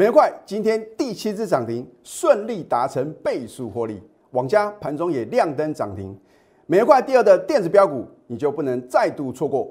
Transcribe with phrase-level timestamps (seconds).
[0.00, 4.00] 美元快今天第七只涨停，顺利达成倍数获利。
[4.30, 6.18] 网家盘中也亮灯涨停，
[6.64, 9.70] 美元快第二的电子标股，你就不能再度错过。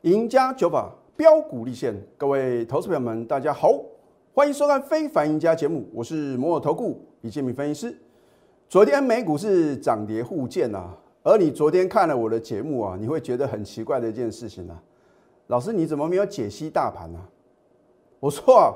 [0.00, 3.70] 赢家九法标股立现，各位投资朋友们，大家好，
[4.34, 7.96] 欢迎收看《非凡赢家》节目，我是摩尔投顾李建明分析师。
[8.68, 14.78] 昨天美股是涨跌互见啊，而你昨天看了我的节目啊，你会觉得很奇怪的一件事情啊，
[15.46, 17.18] 老师你怎么没有解析大盘呢？
[18.20, 18.74] 我说啊，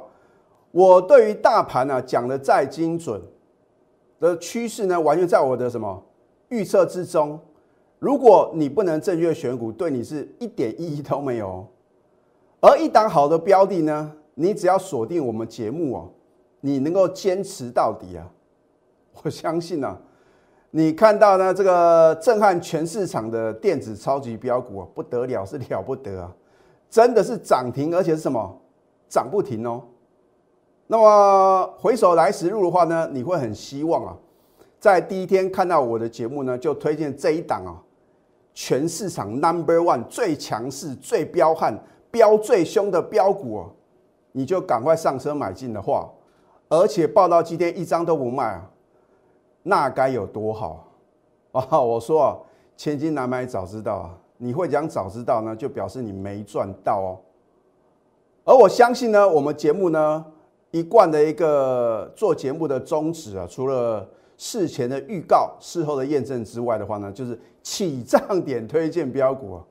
[0.71, 3.21] 我对于大盘呢讲的再精准
[4.19, 6.03] 的趋势呢，完全在我的什么
[6.49, 7.39] 预测之中。
[7.99, 11.67] 如果你不能正确选股，对你是一点意义都没有。
[12.63, 16.11] 而一档好的标的呢，你只要锁定我们节目哦，
[16.63, 18.27] 你能够坚持到底啊，
[19.23, 19.97] 我相信呢，
[20.71, 26.33] 你看到呢这个震撼全市场的电子超级标股啊，不得了，是了不得啊，
[26.91, 28.61] 真的是涨停，而且是什么
[29.09, 29.83] 涨不停哦。
[30.87, 34.17] 那么回首来时路的话呢，你会很希望啊，
[34.79, 37.81] 在第一天看到我的节目呢，就推荐这一档啊。
[38.55, 43.71] 全市场 Number One 最强势、最彪悍、飙最凶的标股哦，
[44.33, 46.11] 你就赶快上车买进的话，
[46.69, 48.71] 而且报到今天一张都不卖啊，
[49.63, 50.89] 那该有多好
[51.53, 51.81] 啊！
[51.81, 52.39] 我说啊，
[52.77, 57.11] 千金难买早知道啊，你会讲早知道呢，就表示你没赚到哦。
[58.45, 60.25] 而我相信呢，我们节目呢
[60.71, 69.65] 一贯的一个做节目的宗旨啊，除了事前的预告、事后的验证之外的话呢，就是起涨点推荐标股啊。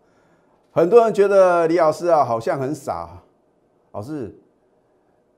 [0.72, 3.10] 很多人觉得李老师啊好像很傻，
[3.92, 4.34] 老师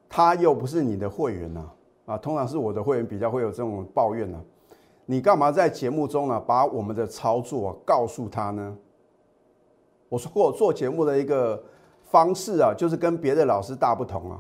[0.07, 1.67] 他又不是你的会员呐，
[2.05, 4.41] 啊通常是我的会员比较会有这种抱怨呢。
[5.05, 8.77] 你干嘛在节目中呢把我们的操作告诉他呢？
[10.09, 11.61] 我说过做节目的一个
[12.03, 14.39] 方式啊，就是跟别的老师大不同啊。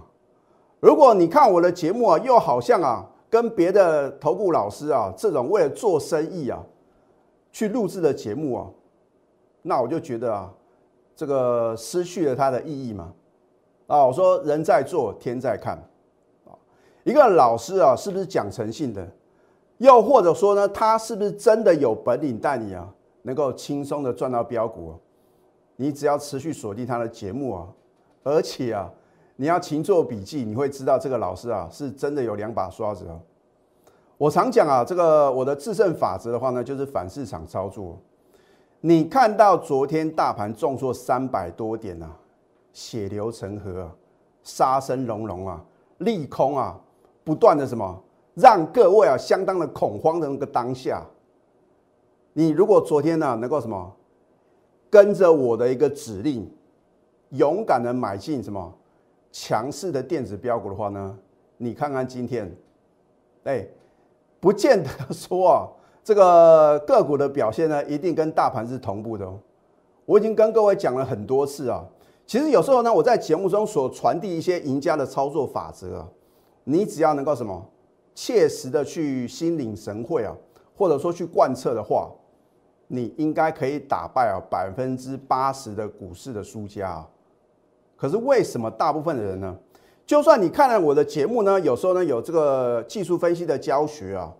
[0.79, 3.09] 如果你看我的节目啊，又好像啊。
[3.33, 6.63] 跟别的投顾老师啊，这种为了做生意啊，
[7.51, 8.69] 去录制的节目啊，
[9.63, 10.53] 那我就觉得啊，
[11.15, 13.11] 这个失去了它的意义嘛。
[13.87, 15.79] 啊，我说人在做天在看，
[17.03, 19.07] 一个老师啊，是不是讲诚信的？
[19.77, 22.87] 又或者说呢，他是不是真的有本领带你啊，
[23.23, 24.93] 能够轻松的赚到标股？
[25.75, 27.67] 你只要持续锁定他的节目啊，
[28.23, 28.91] 而且啊。
[29.35, 33.19] 你要勤做笔记，你会知道这个老师啊是真的有两把刷子哦。
[34.15, 37.99] 我常讲啊，这个我的制胜法则的话呢，就是反市场操作。
[38.81, 42.15] 你看到昨天大盘重挫三百多点啊，
[42.73, 43.95] 血流成河啊，
[44.43, 45.65] 杀声隆隆啊，
[45.97, 46.79] 利空啊，
[47.23, 48.03] 不断的什么，
[48.33, 51.05] 让各位啊相当的恐慌的那个当下，
[52.33, 53.95] 你如果昨天呢能够什么，
[54.89, 56.49] 跟着我的一个指令，
[57.29, 58.73] 勇敢的买进什么？
[59.31, 61.17] 强势的电子标股的话呢，
[61.57, 62.55] 你看看今天，
[63.45, 63.67] 哎，
[64.39, 65.67] 不见得说啊，
[66.03, 69.39] 这个个股的表现呢，一定跟大盘是同步的哦。
[70.05, 71.83] 我已经跟各位讲了很多次啊，
[72.27, 76.07] 其实有时候呢，我在节目中所传递一些赢家的操作法则，
[76.63, 77.69] 你只要能够什么，
[78.15, 80.35] 切实的去心领神会啊，
[80.75, 82.11] 或者说去贯彻的话，
[82.87, 87.09] 你应该可以打败啊百分之八十的股市的输家啊。
[87.95, 89.57] 可是为什么大部分的人呢？
[90.05, 94.33] 就算你看了我的节目呢，有时候呢有这个技术分析的教学啊，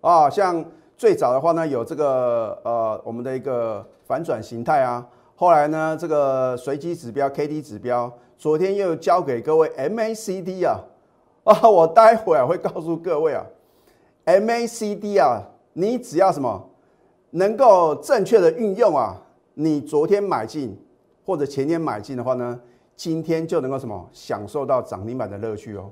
[0.00, 0.64] 啊，像
[0.96, 10.78] 最早的话呢有这个呃我们的一个反转形态啊，后来呢这个随机指标 K D 指标，昨天又教给各位 M A C D 啊，
[11.54, 13.42] 啊，我待会儿会告诉各位啊
[14.26, 15.42] ，M A C D 啊，
[15.72, 16.68] 你只要什么
[17.30, 19.16] 能够正确的运用啊，
[19.54, 20.78] 你昨天买进
[21.24, 22.60] 或者前天买进的话呢？
[22.94, 25.88] 今天就能够什么享受到涨停板的乐趣哦，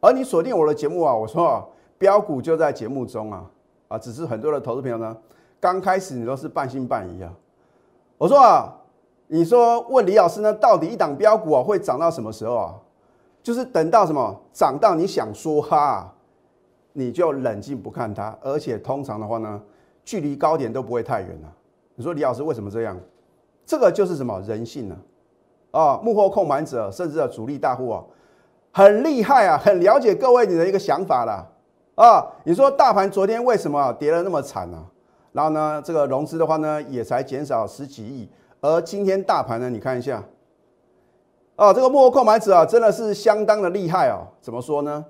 [0.00, 1.66] 而你锁定我的节目啊，我说啊，
[1.98, 3.44] 标股就在节目中啊，
[3.88, 5.14] 啊，只是很多的投资朋友呢，
[5.60, 7.30] 刚开始你都是半信半疑啊。
[8.16, 8.72] 我说啊，
[9.26, 12.74] 你说问李老师呢，到底一档标股啊会涨到什么时候啊？
[13.48, 16.12] 就是等到什么涨到你想说哈，
[16.92, 19.58] 你就冷静不看它，而且通常的话呢，
[20.04, 21.50] 距离高点都不会太远了。
[21.94, 22.94] 你说李老师为什么这样？
[23.64, 24.96] 这个就是什么人性呢？
[25.70, 28.04] 啊，幕后控盘者，甚至啊主力大户啊，
[28.70, 31.50] 很厉害啊，很了解各位你的一个想法了
[31.94, 32.26] 啊。
[32.44, 34.84] 你说大盘昨天为什么跌得那么惨呢？
[35.32, 38.28] 然后呢，这个融资的话呢，也才减少十几亿。
[38.60, 40.22] 而今天大盘呢，你看一下，
[41.58, 44.22] 啊，这个幕后控盘者啊，真的是相当的厉害哦。
[44.40, 45.04] 怎么说呢？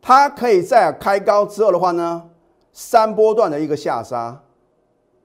[0.00, 2.30] 它可以在开高之后的话呢，
[2.72, 4.40] 三波段的一个下杀，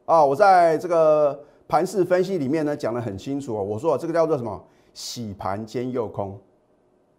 [0.04, 4.62] 啊，我在这个盘势分析里面呢讲得很清楚哦，我说这个叫做什么
[4.94, 6.38] 洗盘兼诱空。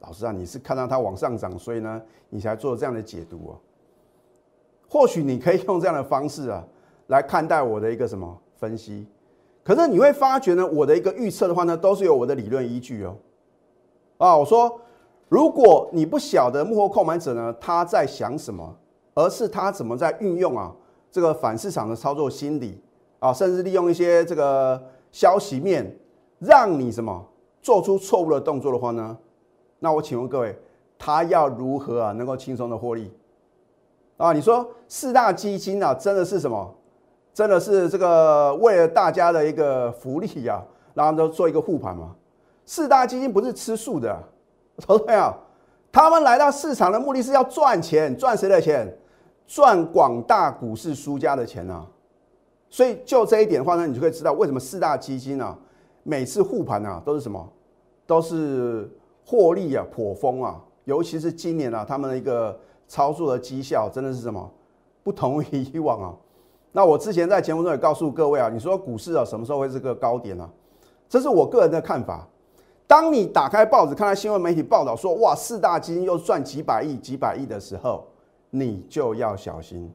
[0.00, 1.98] 老师啊，你是看到它往上涨，所以呢
[2.28, 3.56] 你才做这样的解读哦。
[4.86, 6.62] 或许你可以用这样的方式啊
[7.06, 9.06] 来看待我的一个什么分析，
[9.64, 13.16] 可是你会发觉呢，我的一个预测的话呢，都是有我的理论依据哦。
[14.20, 14.78] 啊，我说
[15.30, 18.76] 如果你不晓得幕后购买者呢他在想什么，
[19.14, 20.70] 而是他怎么在运用啊。
[21.10, 22.78] 这个反市场的操作心理
[23.18, 24.80] 啊，甚至利用一些这个
[25.10, 25.98] 消息面，
[26.38, 27.26] 让你什么
[27.62, 29.16] 做出错误的动作的话呢？
[29.78, 30.54] 那我请问各位，
[30.98, 33.10] 他要如何啊能够轻松的获利？
[34.18, 36.74] 啊，你说四大基金啊，真的是什么？
[37.32, 40.62] 真的是这个为了大家的一个福利呀，
[40.92, 42.14] 然后都做一个护盘吗？
[42.70, 44.16] 四大基金不是吃素的，
[44.76, 45.34] 投资朋友，
[45.90, 48.96] 他们来到市场的目的是要赚钱，赚谁的钱？
[49.44, 51.84] 赚广大股市输家的钱呢，
[52.68, 55.58] 所以就这一点的话呢，你就可以知道为什么四大基金啊，
[56.04, 57.44] 每次护盘啊都是什么，
[58.06, 58.88] 都是
[59.26, 62.56] 获利啊颇丰啊，尤其是今年啊，他们的一个
[62.86, 64.48] 操作的绩效真的是什么
[65.02, 66.14] 不同于以往啊。
[66.70, 70.48] 那我之前在节目中也告诉各位啊，你说股市啊什么时候会是个高点呢？
[71.08, 72.24] 这是我个人的看法。
[72.90, 78.04] 当你打开报纸看到新闻媒体报道说哇四大基金又赚几百亿几百亿的时候，
[78.50, 79.88] 你就要小心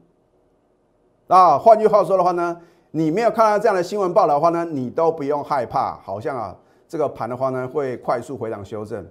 [1.28, 1.58] 啊！
[1.58, 2.58] 换句话说的话呢，
[2.92, 6.56] 你没有看到这样的新闻报道的话呢，你都不用害怕，好像啊，
[6.88, 9.06] 这个盘的话呢会快速回档修正。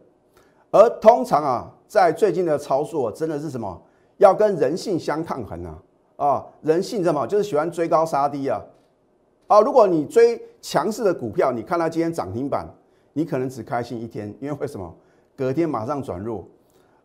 [0.72, 3.80] 而通常啊，在最近的操作真的是什么？
[4.18, 5.78] 要跟人性相抗衡啊！
[6.16, 7.28] 啊，人性什么？
[7.28, 8.60] 就是喜欢追高杀低啊！
[9.46, 12.68] 啊，如果你追强势的股票，你看到今天涨停板，
[13.18, 14.94] 你可能只开心一天，因为为什么？
[15.38, 16.46] 隔天马上转弱。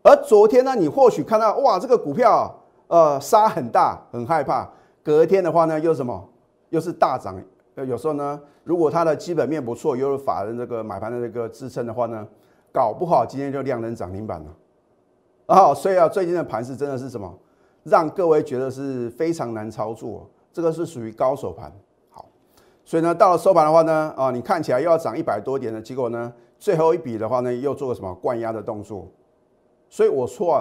[0.02, 2.52] 而昨天呢，你或许看到哇，这个股票
[2.88, 4.68] 呃杀很大，很害怕。
[5.04, 6.28] 隔天的话呢，又什么？
[6.70, 7.40] 又是大涨。
[7.76, 12.26] 呃，有时候呢，如果它的基本面不错，又有法人这个买盘的这个支撑的话呢，
[12.72, 14.56] 搞不好今天就量能涨停板了。
[15.46, 17.32] 啊，所以啊，最近的盘势真的是什么，
[17.84, 20.28] 让各位觉得是非常难操作。
[20.52, 21.72] 这个是属于高手盘。
[22.90, 29.06] 所以呢，到了收盘的话呢，啊，你看起来又要涨一百多点的结果呢，最后一笔的话呢，又做个什么灌压的动作。
[29.88, 30.58] 所以我说啊，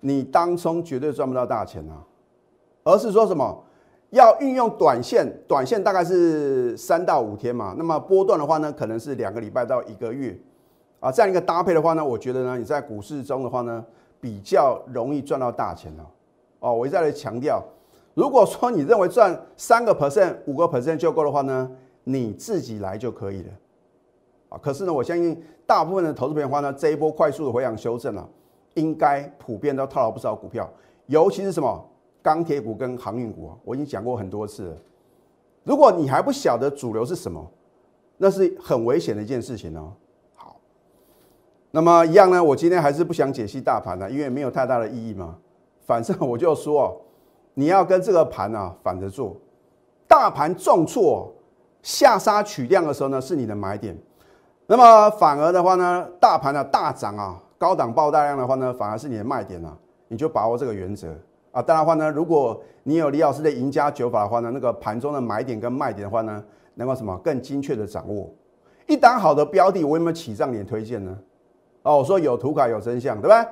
[0.00, 2.04] 你当中绝对赚不到大钱啊，
[2.84, 3.64] 而是说什么
[4.10, 10.38] 要运用短线，短线大概是三到五天嘛，那么波段的话呢，可能是两个礼拜到一个月
[11.00, 13.82] 啊，这样一个搭配的话呢，我觉得呢，你在股市中的话呢，
[14.20, 16.04] 比较容易赚到大钱哦。
[16.58, 17.64] 哦，我一再来强调，
[18.20, 21.70] 如果说你认为赚三个 percent、五个 percent 就够的话呢，
[22.04, 23.48] 你自己来就可以了
[24.50, 24.58] 啊。
[24.62, 28.28] 可是呢，我相信大部分的投资朋友的话呢，这一波快速的回档修正啊。
[28.74, 30.70] 应该普遍都套了不少股票，
[31.06, 31.84] 尤其是什么
[32.22, 34.76] 钢铁股跟航运股啊，我已经讲过很多次了。
[35.64, 37.44] 如果你还不晓得主流是什么，
[38.18, 39.92] 那是很危险的一件事情哦。
[40.36, 40.60] 好，
[41.72, 45.36] 那么一样呢，我今天还是不想解析大盘了，因为没有太大的意义嘛。
[45.84, 47.00] 反正我就说，
[47.60, 49.36] 你要跟这个盘啊反着做，
[50.08, 51.30] 大盘重挫
[51.82, 53.94] 下杀取量的时候呢，是你的买点。
[54.66, 57.38] 那么反而的话呢，大盘的大涨啊。
[57.58, 59.76] 高档爆大量的话呢，反而是你的卖点啊，
[60.08, 61.14] 你就把握这个原则
[61.52, 61.60] 啊。
[61.60, 66.42] 当然话呢，如果你有李老师的赢家九法的话呢，那个盘中的买点跟卖点的话呢，
[66.76, 68.30] 能够什么更精确的掌握。
[68.86, 71.14] 一档好的标的，我有没有起涨点推荐呢？
[71.82, 73.46] 哦，我说有图卡有真相，对吧？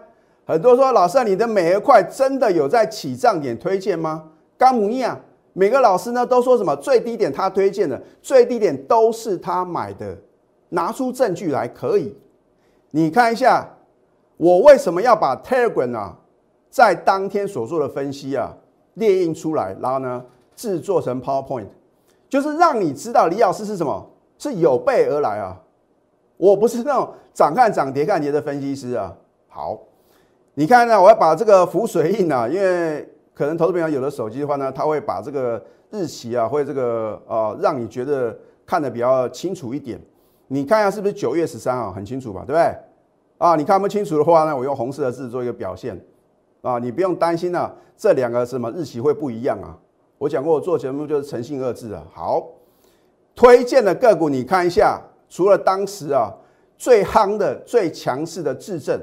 [0.49, 4.31] 很多说老师，你的每一块真的有在起涨点推荐吗？
[4.57, 5.21] 刚母一啊，
[5.53, 10.17] 每个老师呢都说什么最低点他推荐的，最低点都是他买的，
[10.71, 12.17] 拿出证据来可以，
[12.93, 13.75] 你看一下。
[14.39, 16.17] 我为什么要把 Telegram 啊，
[16.71, 18.57] 在当天所做的分析啊
[18.95, 20.25] 列印出来，然后呢
[20.55, 21.67] 制作成 PowerPoint，
[22.29, 25.61] 就是让你知道李老师是什么，是有备而来啊。
[26.37, 29.13] 我不是那种涨看涨跌看跌的分析师啊。
[29.49, 29.77] 好，
[30.59, 38.37] 你看呢，我要把这个浮水印啊，因为可能投资朋友有的手机的话呢，他会把这个日期啊，会这个呃，让你觉得
[38.67, 40.01] 看得比较清楚一点。
[40.49, 42.77] 你看一下是不是九月十三号，很清楚吧，对不对？
[43.39, 45.97] 啊，你看不清楚的话呢，我用红色的字做一个表现。
[46.63, 49.79] 啊，你不用担心啊，这两个什么日期会不一样啊？
[50.19, 52.03] 我讲过，我做节目就是诚信二字啊。
[52.13, 52.45] 好，
[53.37, 56.35] 推荐的个股你看一下，除了当时啊
[56.77, 59.01] 最夯的、最强势的智证，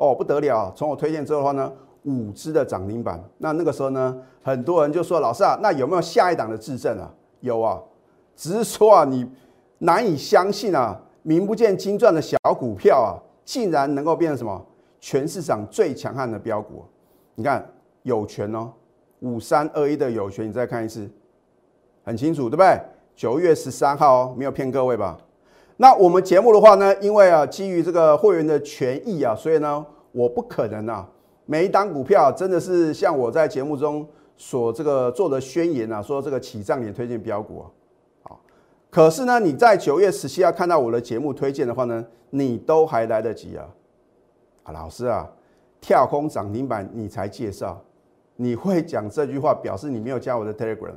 [0.00, 1.70] 哦不得了，从我推荐之后的话呢，
[2.04, 3.22] 五只的涨停板。
[3.38, 7.08] 那那个时候呢，很多人就说老师啊，那有没有下一档的智正啊？
[7.40, 7.78] 有啊，
[8.34, 9.30] 只是说啊，你
[9.78, 13.20] 难以相信啊，名不见经传的小股票啊。
[13.42, 14.64] 竟然能够变成什么？
[15.00, 16.84] 全市场最强悍的标股，
[17.34, 17.68] 你看
[18.04, 18.70] 有权哦，
[19.20, 21.10] 五三二一的有权，你再看一次，
[22.04, 22.78] 很清楚，对不对？
[23.16, 25.18] 九月十三号哦，没有骗各位吧？
[25.80, 29.82] 那我们节目的话呢，因为啊，基于这个会员的权益啊，所以呢，
[30.12, 31.08] 我不可能啊，
[31.46, 34.06] 每一档股票真的是像我在节目中
[34.36, 37.64] 所这个做的宣言啊，说这个起涨点推荐标股啊，
[38.24, 38.40] 好，
[38.90, 43.64] 可是呢，你在九月十七号看到我的节目推荐的话呢，你都还来得及啊，
[44.64, 45.26] 啊，老师啊，
[45.80, 47.82] 跳空涨停板你才介绍，
[48.36, 50.92] 你会讲这句话，表示你没有加我的 Telegram。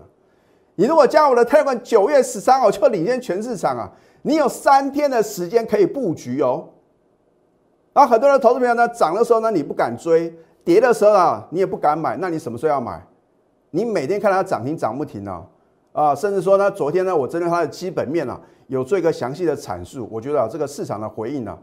[0.75, 3.91] 你如果加我的 Telegram，九月十三号就领先全市场啊！
[4.23, 6.69] 你有三天的时间可以布局哦。
[7.93, 13.05] 然后很多人投资朋友呢，涨的时候呢你不敢追，跌的时候啊你也不敢买，那你什么时候要买？
[13.69, 15.45] 你每天看它涨停涨不停啊
[15.91, 16.15] 啊！
[16.15, 21.55] 甚至说呢，昨天呢我针对它的基本面啊有做一个详细的阐述，我觉得啊这个市场的回应呢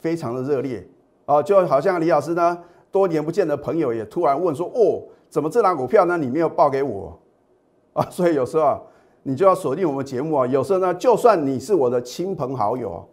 [0.00, 0.86] 非常的热烈
[1.24, 2.58] 啊，就好像李老师呢
[2.90, 5.00] 多年不见的朋友也突然问说哦，
[5.30, 7.18] 怎么这档股票呢你没有报给我？
[7.92, 8.80] 啊，所以有时候啊，
[9.24, 10.46] 你就要锁定我们节目啊。
[10.46, 13.04] 有时候呢，就算你是我的亲朋好友，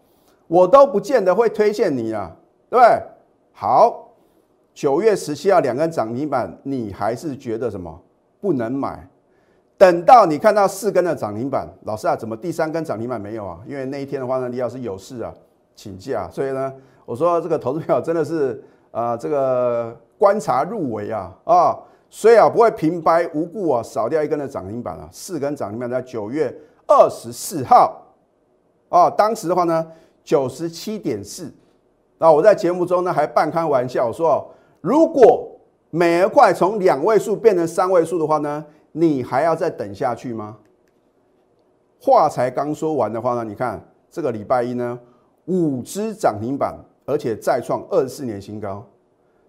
[0.47, 2.35] 我都不见得会推荐你啊，
[2.69, 3.03] 对不对？
[3.53, 4.11] 好，
[4.73, 7.99] 九月十七号两根涨停板，你还是觉得什么
[8.39, 9.07] 不能买？
[9.79, 13.59] 等到你看到四根的涨停板，老师啊，怎么第三根涨停板没有啊？
[13.67, 15.33] 因为那一天的话呢，李老师有事啊，
[15.75, 16.71] 请假，所以呢，
[17.05, 21.77] 我说这个投资票真的是啊，这个观察入围啊啊。
[22.09, 26.53] 所以啊，不会平白无故啊少掉一根的涨停板啊，四根涨停板在九月
[26.87, 28.01] 二十四号
[28.87, 29.85] 啊，当时的话呢
[30.23, 31.51] 九十七点四，
[32.17, 34.49] 那我在节目中呢还半开玩笑说，
[34.79, 35.51] 如果
[35.89, 40.57] 美而快从两位数变成三位数的话呢，你还要再等下去吗？
[41.99, 44.97] 话才刚说完的话呢，你看这个礼拜一呢
[45.47, 46.73] 五只涨停板，
[47.05, 48.87] 而且再创二十四年新高，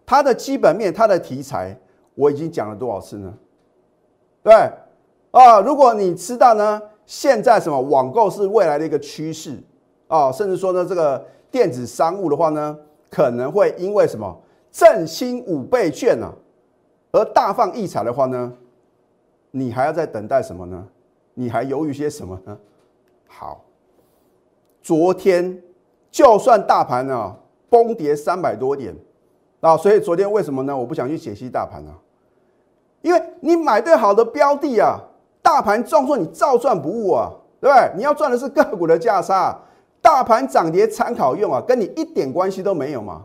[0.05, 1.79] 它的基本面，它的题材。
[2.19, 3.33] 我已经讲了多少次呢？
[4.43, 4.53] 对，
[5.31, 9.57] 啊，如果你知道呢，现在什么网购是未来的一个趋势
[10.09, 12.77] 啊，甚至说呢，这个电子商务的话呢，
[13.09, 14.37] 可能会因为什么
[14.73, 16.35] 振兴五倍券啊，
[17.13, 18.53] 而大放异彩的话呢，
[19.53, 20.89] 你还要在等待什么呢？
[21.35, 22.59] 你还犹豫些什么呢？
[23.29, 23.65] 好，
[24.83, 25.63] 昨天
[26.11, 27.37] 就算大盘呢
[27.71, 28.93] 崩跌三百多点
[29.61, 30.77] 啊，所以昨天为什么呢？
[30.77, 31.95] 我不想去解析大盘啊。
[33.01, 34.99] 因为你买对好的标的啊，
[35.41, 37.93] 大盘重挫你照赚不误啊，对不对？
[37.97, 39.59] 你要赚的是个股的价差，
[40.03, 43.25] 大盘涨跌参考用啊，跟你一点关系都没有嘛。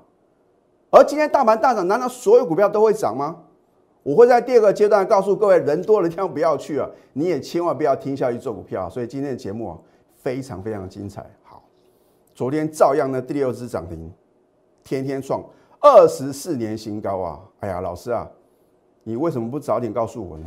[0.91, 3.35] 而今天大盘大涨，难道所有股票都会涨吗？
[4.03, 8.89] 我会在第二个阶段告诉各位，人多的地方不要去啊，你也千万不要听消息做股票。
[8.89, 9.77] 所以今天的节目啊，
[10.21, 11.25] 非常非常精彩。
[11.41, 11.63] 好，
[12.35, 14.11] 昨天照样呢第六只涨停，
[14.83, 15.41] 天天创
[15.79, 17.39] 二十四年新高啊！
[17.61, 18.29] 哎呀，老师啊。
[19.03, 20.45] 你为什么不早点告诉我呢？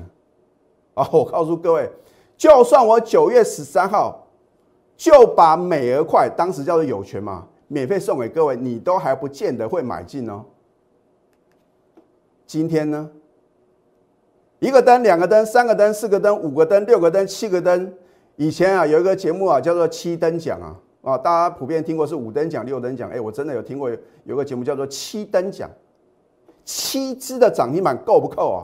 [0.94, 1.90] 啊，我告诉各位，
[2.36, 4.26] 就算我九月十三号
[4.96, 10.42] 就把美而快当时叫做有权嘛，免费送给各位，你都还不见得会买进哦。
[12.46, 13.10] 今天呢，
[14.58, 17.92] 一个灯、两个灯、三个灯、四个灯、五个灯、六个灯、七个灯。
[18.36, 23.10] 以前啊，有一个节目啊，叫做七灯奖啊，啊，大家普遍听过是五灯奖、六灯奖。
[23.10, 23.90] 哎，我真的有听过
[24.24, 25.70] 有个节目叫做七灯奖。
[26.66, 28.60] 七只的涨停板够不够啊？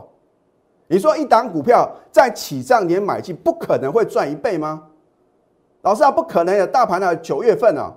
[0.89, 4.89] 你说一档股票在起涨点买进，不可能会赚一倍吗？
[5.81, 6.67] 老师啊，不可能的。
[6.67, 7.95] 大盘呢，九月份啊，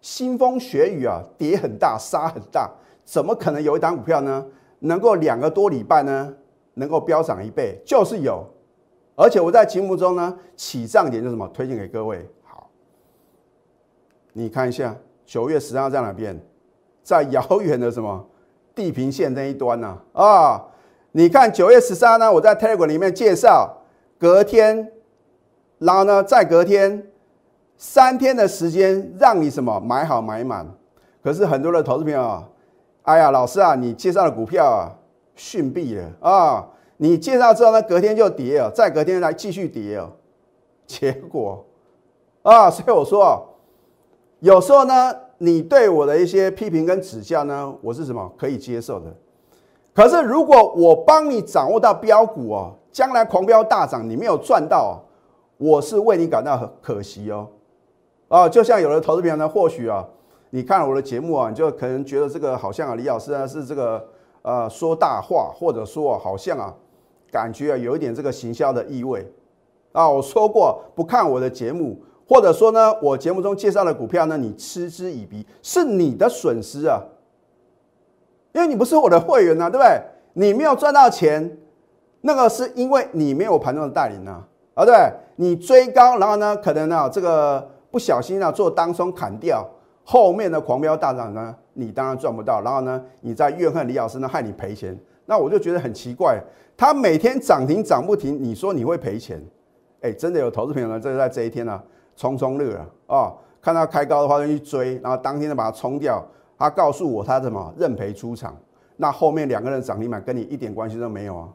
[0.00, 2.70] 腥风血雨啊，跌很大，杀很大，
[3.04, 4.46] 怎么可能有一档股票呢，
[4.80, 6.32] 能够两个多礼拜呢，
[6.74, 7.80] 能够飙涨一倍？
[7.84, 8.44] 就是有，
[9.16, 12.28] 而且我在节目中呢，起涨点就什么推荐给各位。
[12.44, 12.70] 好，
[14.34, 14.94] 你看一下
[15.24, 16.38] 九月十号在哪边？
[17.02, 18.24] 在遥远的什么？
[18.76, 19.96] 地平线那一端呢？
[20.12, 20.62] 啊，
[21.12, 23.74] 你看九月十三呢，我在 Telegram 里面介绍，
[24.18, 24.92] 隔天，
[25.78, 27.10] 然后呢，再隔天，
[27.78, 30.66] 三天的时间让你什么买好买满。
[31.24, 32.48] 可是很多的投资朋友啊，
[33.04, 34.92] 哎呀，老师啊，你介绍的股票啊，
[35.34, 36.68] 逊毙了啊！
[36.98, 40.12] 你介绍之后呢，隔天就跌了，再隔天来继续跌了，
[40.86, 41.64] 结果
[42.42, 43.56] 啊，所以我说，
[44.40, 45.16] 有时候呢。
[45.38, 49.14] 你对我的一些批评跟指教呢，我是什么可以接受的？
[49.94, 55.02] 可是如果我帮你掌握到标股哦，将来狂飙大涨，你没有赚到，
[55.58, 57.48] 我是为你感到很可惜哦。
[58.28, 60.06] 啊，就像有的投资朋友呢，或许啊，
[60.50, 64.02] 你看了我的节目啊，你就可能觉得这个好像啊，李老师呢是这个
[64.42, 66.74] 呃说大话，或者说好像啊，
[67.30, 69.30] 感觉啊有一点这个行销的意味
[69.92, 70.08] 啊。
[70.08, 72.00] 我说过不看我的节目。
[72.28, 77.00] 或者说呢，我节目中介绍的股票呢，你嗤之以鼻，是你的损失啊，
[78.52, 80.00] 因为你不是我的会员呐，对不对？
[80.32, 81.56] 你没有赚到钱，
[82.22, 84.46] 那个是因为你没有盘中的带领啊。
[84.74, 84.94] 啊，对，
[85.36, 89.66] 你追高，然后呢，可能呢这个不小心啊做当冲砍掉，
[90.04, 96.38] 后面的狂飙大涨呢，你当然赚不到，然后呢，你在怨恨李老师呢害你赔钱，那我就觉得很奇怪，
[96.76, 99.42] 他每天涨停涨不停，你说你会赔钱？
[100.02, 101.82] 哎，真的有投资朋友呢，这在这一天呢，
[102.16, 106.26] 冲冲乐啊，哦，看到开高的话就去追，然后当天就把它冲掉，
[106.58, 108.56] 他告诉我他什么认赔出场，
[108.96, 111.48] 那后面两个人涨停板跟你一点关系都没有啊？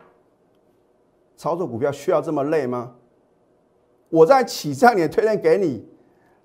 [1.35, 2.91] 操作股票需要这么累吗？
[4.09, 5.83] 我在起涨点推荐给你，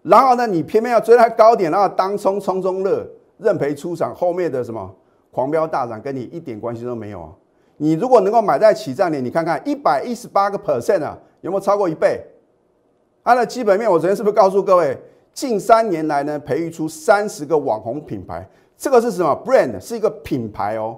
[0.02, 3.06] 然后呢，你偏偏要追在高点，然后当冲冲冲乐，
[3.36, 4.94] 认赔出场，后面的什么
[5.30, 7.28] 狂飙大涨跟你一点关系都没有啊！
[7.76, 12.24] 你如果能够买在起涨点，你看看一百一十八个 percent 啊，有没有超过一倍？
[13.26, 14.96] 它的基本面，我昨天是不是告诉各位，
[15.32, 19.80] 近三年来呢，培育出三十个网红品牌，这个是什么 brand？
[19.80, 20.96] 是一个品牌哦，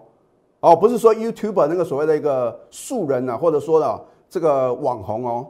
[0.60, 5.46] 哦，不是说 YouTube 那个所谓的一个素人啊，或者说的这个网红哦。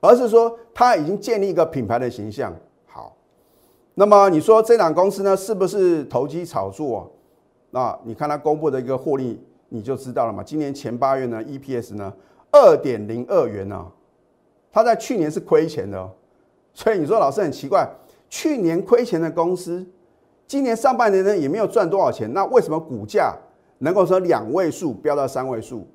[0.00, 2.52] 而是说，他已经建立一个品牌的形象。
[2.86, 3.16] 好，
[3.94, 7.08] 那么你说这档公司呢，是不是投机炒作？
[7.70, 10.42] 那你看它公布的一个获利，你就知道了嘛。
[10.42, 12.12] 今年前八月呢，EPS 呢
[12.50, 13.86] 二点零二元呢，
[14.76, 15.98] 它在去年是亏钱的。
[15.98, 16.10] 哦
[16.74, 17.88] 所以你说老师很奇怪，
[18.28, 19.82] 去年亏钱的公司，
[20.46, 23.34] 今年上半年呢也没有赚多少钱，那为什么股价
[23.78, 25.86] 能够从两位数飙到三位数，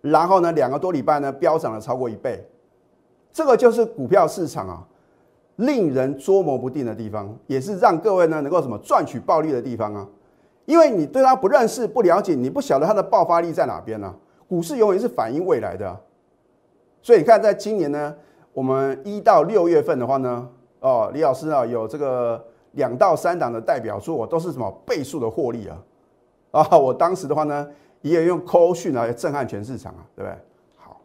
[0.00, 2.46] 然后呢两个多礼拜呢飙涨了超过一倍？
[3.32, 4.86] 这个就是股票市场啊，
[5.56, 10.06] 令人捉摸不定的地方，也是让各位呢能够什么赚取暴利的地方啊。
[10.66, 14.14] 因为你对它不认识、不了解，你不晓得它的爆发力在哪边呢？
[14.46, 16.00] 股市永远是反映未来的，
[17.02, 18.14] 所以你看，在今年呢，
[18.52, 20.48] 我们一到六月份的话呢，
[20.80, 25.78] 哦，李老师啊，有这个两到三档的代表作，都是什么倍数的获利啊？
[26.50, 27.66] 啊，我当时的话呢，
[28.02, 30.36] 也用 call 讯来震撼全市场啊，对不对？
[30.76, 31.00] 好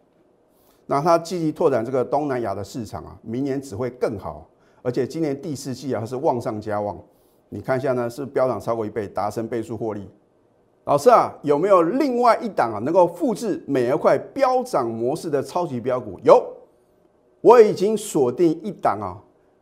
[0.86, 4.48] 那他积极拓展这个东南亚的市场啊，明年只会更好，
[4.82, 6.98] 而且今年第四季啊是旺上加旺。
[7.50, 10.10] 你看一下呢，是飙涨超过一倍，达成倍数获利。
[10.86, 16.20] 老师啊，有没有另外一档啊能够复制美而快飙涨模式的超级标股？
[16.24, 16.44] 有，
[17.42, 19.18] 我已经锁定一档啊，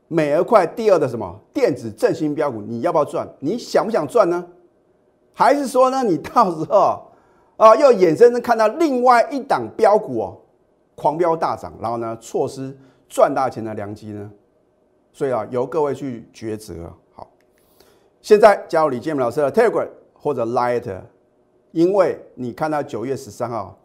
[0.10, 3.28] 美而快第二的什么电子振兴标股，你要不要赚？
[3.40, 4.46] 你想不想赚呢？
[5.34, 7.02] 还是说呢，你到时候
[7.56, 10.38] 啊又眼睁睁看到另外一档标股哦？
[10.96, 14.30] 狂飙大涨，然后呢，错失赚大钱的良机呢？
[15.14, 16.92] 所以啊，由各位去抉择。
[17.14, 17.32] 好，
[18.22, 20.84] 现在加入李建明老师的 Telegram 或者 Light，
[21.74, 23.76] 因为你看到九月十三号，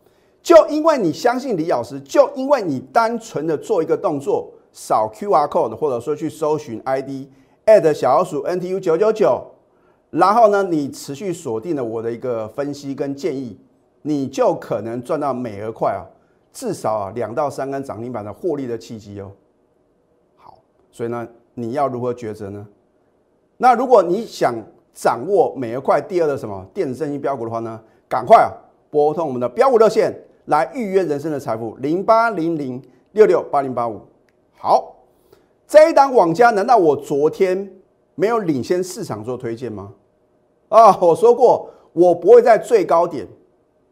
[0.43, 9.43] 就因为你相信李老师，就因为你单纯的做一个动作，扫 QR code，或者说去搜寻 I D，add 小老鼠 NTU 九九九，
[10.11, 13.59] 然后呢，你持续锁定了我的一个分析跟建议，
[14.03, 16.05] 你就可能赚到美而快啊！
[16.53, 19.33] 至少啊两到三根涨停板的获利的契机哦。
[20.37, 20.59] 好，
[20.93, 22.67] 所以呢，你要如何抉择呢？
[23.57, 24.55] 那如果你想
[25.01, 28.51] 掌握每一块第二的什么电子振兴标股的话呢，赶快啊
[28.91, 30.13] 拨通我们的标股热线
[30.47, 32.83] 来预约人生的财富零八零零
[33.13, 34.01] 六六八零八五。
[34.57, 34.97] 好，
[35.69, 37.71] 这一档网家难道我昨天
[38.17, 39.93] 没有领先市场做推荐吗？
[40.69, 43.25] 啊，我说过我不会在最高点，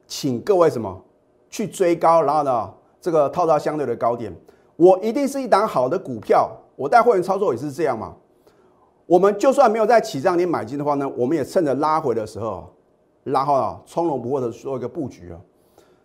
[0.08, 1.04] 请各位什么？
[1.48, 4.34] 去追高，然后呢，这个套到相对的高点，
[4.74, 6.50] 我一定是一档好的股票。
[6.74, 8.12] 我带会员操作也是这样嘛。
[9.06, 12.68] 我们就算没有在起涨点买进的话呢，我们也趁着拉回的时候，
[13.22, 15.38] 然后啊，从容不迫的做一个布局啊。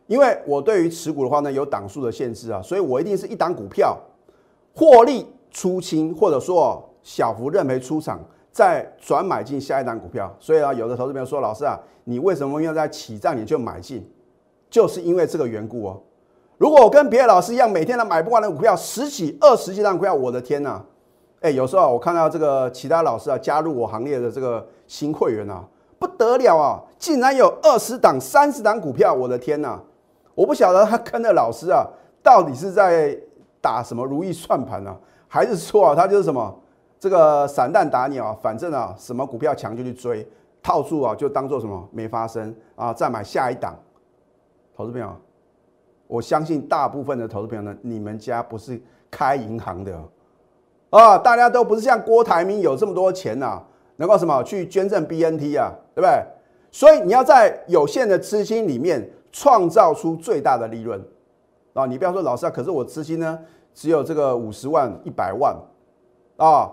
[0.07, 3.97] 因为我对于持股的话呢，有档数的限制啊，所以我一定是一档股票
[4.75, 8.19] 获利出清，或者说小幅认赔出场，
[8.51, 10.31] 再转买进下一档股票。
[10.39, 14.07] 所以啊，有的投资朋友说，老师啊，你为什么要在起涨点就买进？
[14.69, 16.01] 就是因为这个缘故哦。
[16.57, 20.83] 如果我跟别的老师一样，每天都买不完的股票，十几、二十几张股票，我的天呐！
[21.41, 25.63] 哎，有时候我看到这个其他老师啊加入我行列的这个新会员啊，
[25.97, 29.79] 不得了啊，竟然有二十档、三十档股票，我的天呐！
[30.35, 31.85] 我不晓得他跟的老师啊，
[32.21, 33.17] 到底是在
[33.59, 34.95] 打什么如意算盘呢，
[35.27, 36.55] 还是说啊，他就是什么
[36.99, 40.27] 这个散弹打鸟，反正啊，什么股票强就去追，
[40.61, 43.75] 套住啊就当做什么没发生啊，再买下一档。
[44.75, 45.11] 投资朋友，
[46.05, 49.99] 我相信大部分的投资朋友呢，你们家不是开银行的
[50.91, 53.59] 啊，大家都不是像郭台铭有这么多钱呐，
[53.95, 56.23] 能够什么去捐赠 BNT 啊，对不对？
[56.71, 61.03] 所以你要在有限的资金里面创造出最大的利润
[61.73, 61.85] 啊！
[61.85, 63.39] 你不要说老师啊，可是我资金呢
[63.73, 65.55] 只有这个五十万、一百万
[66.37, 66.69] 啊，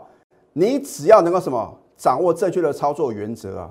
[0.53, 3.71] 你只要能够什么掌握正确的操作原则啊，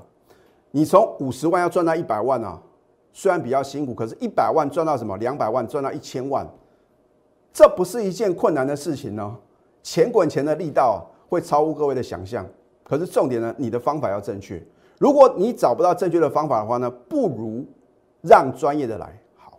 [0.71, 2.59] 你从五十万要赚到一百万啊！
[3.11, 5.17] 虽然比较辛苦，可是，一百万赚到什么？
[5.17, 6.47] 两百万赚到一千万，
[7.51, 9.35] 这不是一件困难的事情呢。
[9.87, 12.45] 钱滚钱的力道会超乎各位的想象。
[12.83, 14.61] 可是重点呢，你的方法要正确。
[14.99, 17.65] 如果你找不到正确的方法的话呢，不如
[18.21, 19.17] 让专业的来。
[19.37, 19.57] 好，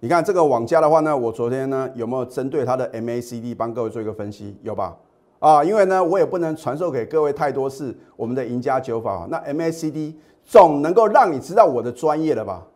[0.00, 4.56] 你看这个网家的话呢，我昨天呢有没有针对它的 MACD 帮各位做一个分析？
[4.62, 4.96] 有吧？
[5.38, 9.28] 啊，因为呢我也不能传授给各位太多次我们的赢家九法。
[9.30, 10.14] 那 MACD
[10.46, 12.66] 总能够让你知道我的专业了吧？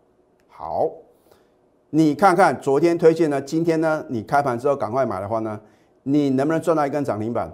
[0.47, 0.91] 好，
[1.89, 5.59] 你看看昨天推荐呢，今天呢你开盘之后赶快买的话呢，
[6.03, 7.53] 你能不能赚到一根涨停板？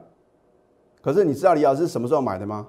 [1.00, 2.66] 可是你知道李老师什么时候买的吗？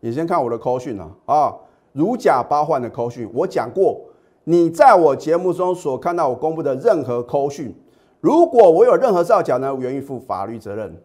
[0.00, 1.54] 你先看我的扣讯啊啊，
[1.92, 3.98] 如假包换的扣讯，我讲过，
[4.44, 7.74] 你在我节目中所看到我公布的任何扣讯，
[8.20, 11.02] 如果我有任何造假呢，我愿意负法律责任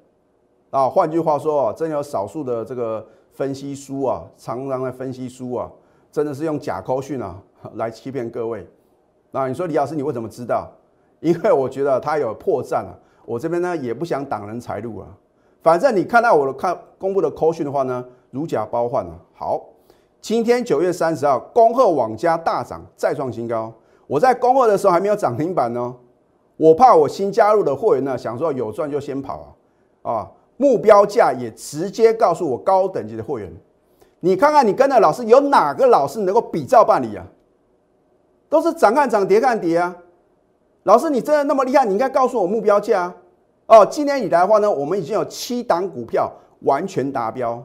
[0.70, 0.90] 啊。
[0.90, 5.72] 换句话说啊，真有少数的这个分析书啊，常常的分析书啊，
[6.12, 7.42] 真的是用假扣讯啊
[7.76, 8.68] 来欺骗各位。
[9.32, 10.70] 那你说李老师，你为什么知道？
[11.22, 12.94] 因为我觉得他有破绽啊，
[13.26, 15.08] 我这边呢也不想挡人财路啊。
[15.62, 18.04] 反正你看到我的看公布的扣讯的话呢？
[18.32, 19.14] 如假包换啊。
[19.34, 19.62] 好，
[20.20, 23.72] 今天九月三十号，恭贺网家大涨，再创新高。
[24.08, 25.96] 我在恭贺的时候还没有涨停板呢，
[26.58, 29.56] 我怕我新加入的会员呢，想说有赚就先跑
[30.04, 30.32] 啊啊！
[30.58, 33.52] 目标价也直接告诉我高等级的会员，
[34.20, 37.26] 你看看你跟的老师有哪个老师能够比照办理啊？
[38.48, 39.96] 都是涨看涨，跌看跌啊！
[40.84, 41.86] 老师，你真的那么厉害？
[41.86, 43.16] 你应该告诉我目标价啊
[43.68, 43.86] 哦。
[43.86, 47.64] 今年以来的话呢，我们已经有七档股票完全达标。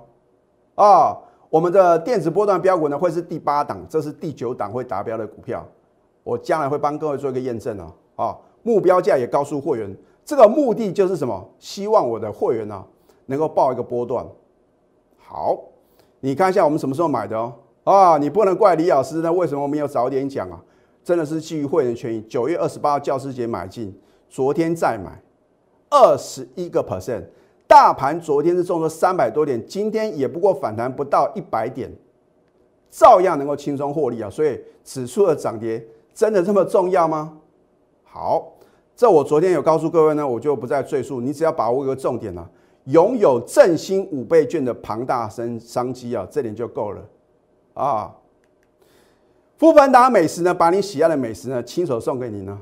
[0.75, 1.17] 啊，
[1.49, 5.67] 我们的电子波段标股呢会是第八档，这是第九档会达标的股票，
[6.23, 7.95] 我将来会帮各位做一个验证啊。
[8.17, 11.43] 啊，目标价也告诉会员，这个目的就是什么？
[11.59, 12.85] 希望我的会员呢
[13.25, 14.27] 能够报一个波段。
[15.17, 15.59] 好，
[16.21, 17.53] 你看一下我们什么时候买的哦。
[17.85, 20.61] 啊，你不能怪李老师呢，为什么没有早点讲啊？
[21.07, 23.97] 真的是基于会员权益，九月二十八号教师节买进，
[24.29, 25.23] 昨天再买
[25.88, 27.23] 二十一个 percent。
[27.69, 31.88] 大盘昨天是重了三百多点，今天也不过反弹不到一百点，
[32.90, 34.29] 照样能够轻松获利啊！
[34.29, 37.38] 所以指数的涨跌真的这么重要吗？
[38.03, 38.55] 好，
[38.97, 41.21] 这我昨天有告诉各位呢，我就不再赘述。
[41.21, 42.45] 你只要把握一个重点啊，
[42.87, 47.01] 拥有振兴五倍券的庞大生商机啊，这点就够了
[47.75, 48.12] 啊！
[49.59, 52.59] 富凡达美食呢，把你喜爱的美食呢，亲手送给你呢，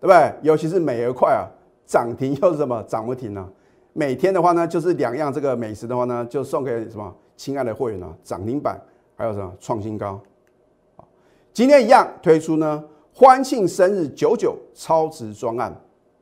[0.00, 0.34] 对不对？
[0.42, 1.46] 尤其是美而快啊，
[1.86, 2.82] 涨停又是什么？
[2.88, 3.48] 涨不停呢？
[3.92, 8.12] 每天的话呢，就是两样这个美食的话呢，就送给什么亲爱的会员呢？
[8.24, 8.80] 涨停板，
[9.14, 10.20] 还有什么创新高？
[11.52, 12.82] 今天一样推出呢，
[13.14, 15.72] 欢庆生日九九超值专案。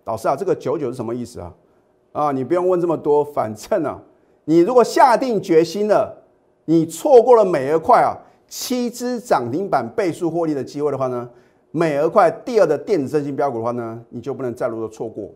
[0.05, 1.55] 老师啊，这个九九是什么意思啊？
[2.13, 3.99] 啊，你不用问这么多，反正啊，
[4.45, 6.15] 你如果下定决心了，
[6.67, 8.13] 你错过了美而快啊
[8.55, 11.27] 七只涨停板倍数获利的机会的话呢，
[11.71, 15.31] 美而快第二的电子振兴标股的话呢，你就不能再如的错过。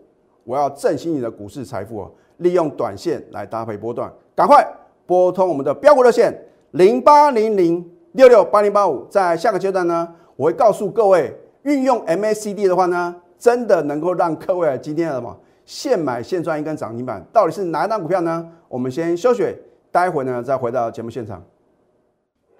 [0.44, 2.10] 我要振兴你的股市财富啊！
[2.36, 4.62] 利用短线来搭配波段，赶快
[5.06, 6.30] 拨通我们的标股热线
[6.72, 9.06] 零八零零六六八零八五。
[9.08, 17.24] 在下个阶段呢，我会告诉各位，运用 MACD 的话呢，真的能够让各位今天什么现买现赚一根涨停板。
[17.32, 18.46] 到底是哪一档股票呢？
[18.68, 19.56] 我们先休息，
[19.90, 21.42] 待会呢再回到节目现场。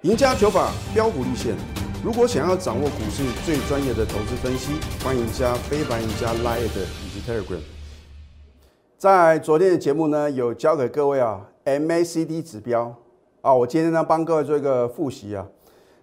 [0.07, 1.53] 赢家九法标股立线，
[2.05, 7.59] 如果想要掌握股市最专业的投资分析，欢迎加非凡、赢家 Line 以及 Telegram。
[8.97, 12.95] 在昨天的节目呢，有教给各位啊，MACD 指标
[13.41, 15.45] 啊，我今天呢帮各位做一个复习啊，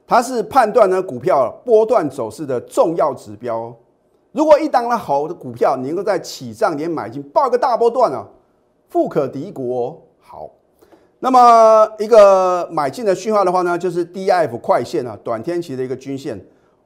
[0.06, 3.74] 它是判断呢股票波段走势的重要指标。
[4.34, 8.28] 如果一档呢好的股票，你能够在起涨点买进，报个大波段啊，
[8.90, 10.06] 富可敌国。
[10.20, 10.50] 好，
[11.24, 16.38] 那么一个买进的讯号的话呢，就是 DIF 快线啊，短天期的一个均线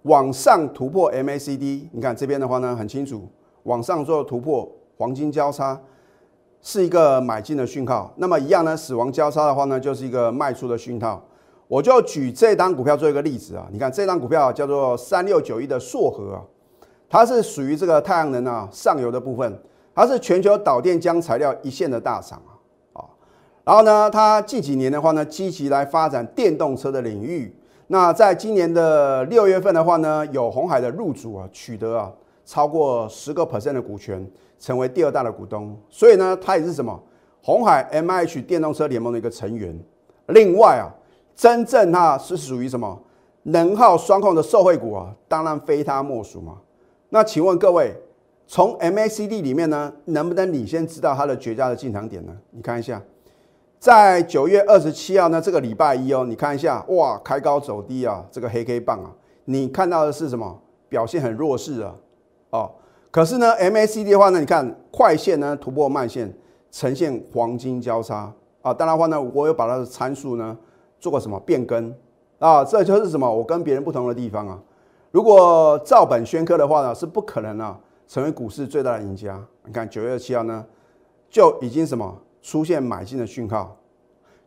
[0.04, 3.28] 往上突破 MACD，你看这边的话呢很清楚，
[3.64, 5.80] 往上做突破黄金交叉。
[6.62, 8.78] 是一个买进的讯号，那么一样呢？
[8.78, 11.24] 死亡交叉的话呢，就是一个卖出的讯号。
[11.68, 16.42] 我就举这张股票做一个例子啊，你看这张股票叫做三六九一的硕和啊，
[17.10, 19.60] 它是属于这个太阳能啊上游的部分，
[19.96, 22.54] 它是全球导电浆材料一线的大厂啊。
[23.68, 27.54] 然后呢，它近几年的话呢，积极来发展电动车的领域。
[27.88, 32.10] 那在今年的六月份的话呢，有红海的入主啊，取得啊
[32.46, 34.26] 超过十个 percent 的股权。
[34.60, 37.00] 成为第二大的股东，所以呢，它也是什么
[37.44, 39.80] 红海 M H 电动车联盟的一个成员。
[40.30, 40.90] 另外啊，
[41.36, 43.00] 真正它是属于什么
[43.44, 46.58] 能耗双控的受惠股啊，当然非它莫属嘛。
[47.10, 47.94] 那请问各位，
[48.48, 52.36] 从 M A C D 里面呢，能不能你先知道它的绝佳的进场点呢？
[52.50, 53.00] 你看一下，
[53.80, 59.12] 在九月二十七号呢，这个礼拜一哦，你看一下，哇，开高走低啊，这个黑 K 棒啊，
[59.46, 60.60] 你看到的是什么？
[60.90, 61.96] 表现很弱势啊，
[62.52, 62.72] 哦。
[63.12, 66.34] 可是呢，MACD 的话呢，你看快线呢突破慢线，
[66.72, 68.74] 呈现黄金交叉啊。
[68.74, 70.58] 当然的话呢，我有把它的参数呢
[71.00, 71.94] 做过什么变更
[72.40, 72.64] 啊？
[72.64, 73.32] 这就是什么？
[73.32, 74.60] 我跟别人不同的地方啊。
[75.12, 79.40] 如果照本宣科的话呢，是不可能啊成为股市最大的赢家。
[79.66, 80.66] 你看九月七号呢，
[81.30, 83.76] 就已经什么出现买进的讯号。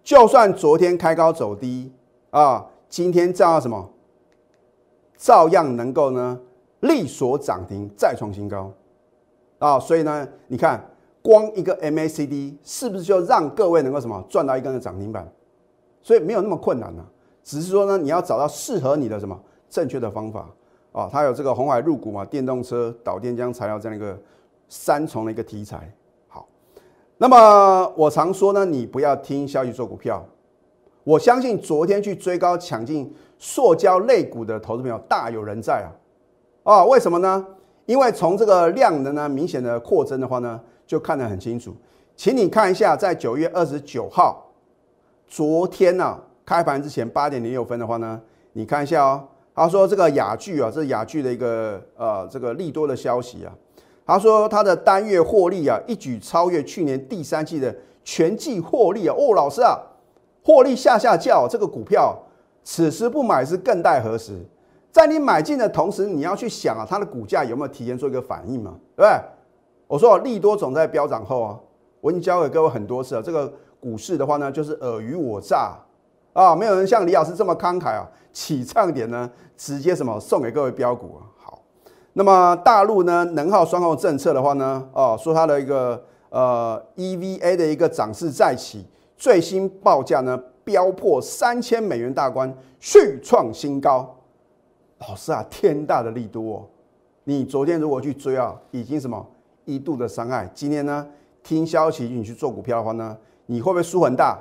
[0.03, 1.93] 就算昨天开高走低
[2.31, 3.91] 啊，今天照样什么，
[5.19, 6.41] 照样能够呢
[6.81, 8.73] 力所涨停再创新高
[9.59, 9.79] 啊。
[9.79, 10.83] 所以呢，你看
[11.21, 15.31] 光一个 MACD 是不是就让各位能够什么赚到一根的涨停板？
[16.01, 17.05] 所以没有那么困难呢，
[17.45, 19.39] 只是说呢，你要找到适合你的什么。
[19.69, 20.49] 正确的方法
[20.91, 24.19] 啊，它有这个红海入股嘛，电动车、导电浆材料这样一个
[24.69, 25.95] 三重的一个题材。
[27.23, 30.25] 那么我常说呢，你不要听消息做股票。
[31.05, 35.87] 我相信昨天去追高抢进塑胶类股的投资朋友大有人在
[36.65, 36.81] 啊！
[36.81, 37.47] 啊，为什么呢？
[37.85, 41.77] 因为从这个量能呢明显的扩增的话呢，就看得很清楚。
[42.17, 44.51] 请你看一下，在九月二十九号，
[45.29, 48.19] 昨天呢开盘之前八点零六分的话呢，
[48.55, 49.29] 你看一下哦。
[49.55, 53.53] 他说：“这个雅聚啊，这雅聚的一个呃，这个利多的消息啊。
[54.13, 59.15] 他说他的单月获利啊，一举超越去年第三季的全季获利啊。
[59.17, 59.79] 哦，老师啊，
[60.43, 62.19] 获利下下叫，这个股票
[62.65, 64.37] 此时不买是更待何时？
[64.91, 68.75] 在你买进的同时，你要去想啊，它的股价有没有提前做一个反应嘛？
[68.97, 69.21] 对不对？
[69.87, 71.57] 我说利多总在飙涨后啊，
[72.01, 73.23] 我已经教给各位很多次了。
[73.23, 75.79] 这个股市的话呢，就是尔虞我诈
[76.33, 81.30] 啊，没有人像李老师这么慷慨啊。”起唱点呢，直接什么送给各位标股啊？
[82.21, 88.85] 那么大陆呢，能耗双控政策的话呢，哦，说它的一个呃 EVA 的一个涨势再起，
[89.17, 94.15] 最新报价呢飙破三千美元大关，续创新高。
[94.99, 96.67] 老师啊，天大的利多哦！
[97.25, 99.27] 你昨天如果去追啊，已经什么
[99.65, 100.47] 一度的伤害。
[100.53, 101.07] 今天呢，
[101.43, 104.39] 听消息你去做股票的话呢，你会不会输很大？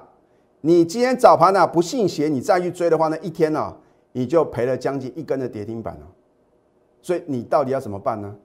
[0.59, 3.73] 你今天早盘呢不信邪，你再去追的话呢，一天呢
[4.11, 6.01] 你就赔了将近一根的跌停板了。
[7.01, 8.35] 所以你到底要怎么办呢？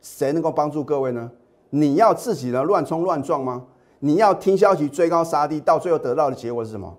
[0.00, 1.30] 谁能够帮助各位呢？
[1.70, 3.64] 你要自己呢乱冲乱撞吗？
[4.00, 6.96] 你要听消息追高杀低，到最后得到的结果是什么？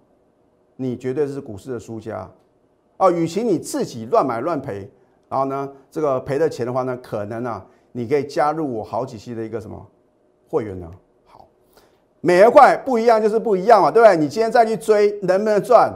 [0.75, 2.29] 你绝对是股市的输家
[2.97, 3.11] 哦。
[3.11, 4.89] 与其你自己乱买乱赔，
[5.27, 9.85] 然后呢这个赔的钱的话呢，可能啊你可以加入我好几期的一个什么
[10.47, 10.89] 会员呢？
[12.23, 14.15] 美元块不一样就是不一样嘛，对不对？
[14.15, 15.91] 你今天再去追能不能赚？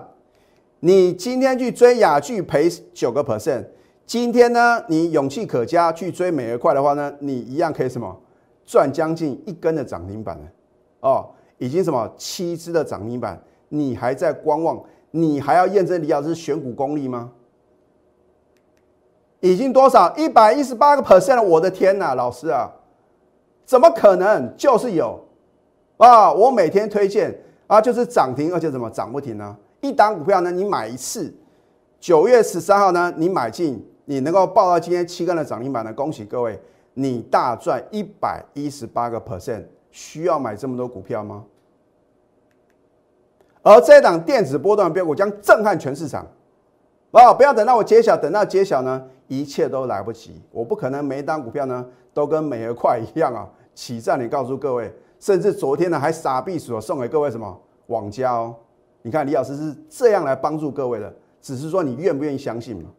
[0.79, 3.63] 你今天去追雅聚赔九个 percent，
[4.05, 8.15] 今天呢你勇气可嘉去追美元快的话呢，你一样可以什么
[8.65, 10.43] 赚将近一根的涨停板了
[11.01, 14.81] 哦，已经什么七只的涨停板，你还在观望？
[15.11, 17.31] 你还要验证李老师选股功力吗？
[19.39, 22.69] 已经多少一百一十八个 percent，我的天哪，老师啊，
[23.65, 24.51] 怎么可能？
[24.57, 25.23] 就是有。
[25.97, 27.33] 啊，我每天推荐
[27.67, 29.55] 啊，就是涨停，而且怎么涨不停呢？
[29.81, 31.33] 一档股票呢，你买一次，
[31.99, 36.59] 九月十三号呢，你买进，你能够报到今天七根的涨停板呢，恭喜各位，
[36.93, 39.65] 你大赚一百一十八个 percent。
[39.91, 41.45] 需要买这么多股票吗？
[43.61, 46.27] 而这档电子波段标股将震撼全市场。
[47.11, 50.41] 哦，不要等到我揭晓，等到揭晓呢，一切都来不及。
[50.51, 54.21] 我不可能每一档股票呢，都跟美而快一样啊，起站。
[54.21, 54.93] 你告诉各位。
[55.17, 58.53] 甚至昨天呢，还傻逼所送给各位什么网家哦？
[59.01, 62.89] 你看李老师是这样来帮助各位的，只是说你愿不愿意相信嘛？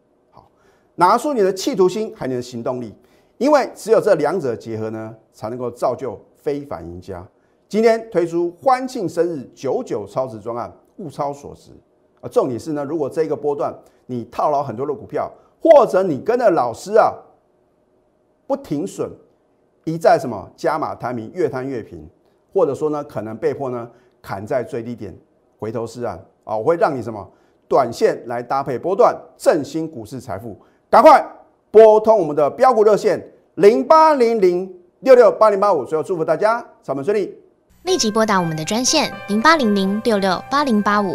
[0.97, 2.95] 拿出你的企图心，还有你的行动力，
[3.39, 7.27] 因为只有这两者结合呢，才能够造就非凡赢家。
[7.69, 11.71] 今天推出欢庆生日九九超值专案，物超所值
[12.21, 12.29] 啊！
[12.29, 13.75] 重点是呢，如果这个波段
[14.07, 15.31] 你套牢很多的股票，
[15.61, 17.13] 或者你跟着老师啊
[18.47, 19.11] 不停损，
[19.85, 22.09] 一再什么加码摊平，越摊越平。
[22.55, 23.91] 或者说呢，可能被迫呢
[24.23, 25.15] 砍在最低点，
[25.59, 26.57] 回头是岸啊！
[26.57, 27.29] 我会让你什么
[27.69, 30.57] 短线来搭配波段，振兴股市财富。
[30.97, 31.23] 赶快
[31.71, 33.23] 拨通我们的标股热线
[33.57, 35.85] 零八零零六六八零八五。
[35.85, 37.35] 所有祝福大家上班顺利，
[37.83, 41.15] 立即拨打我们的专线零八零零六六八零八五。